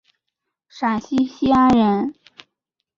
[0.67, 2.15] 陕西西安人。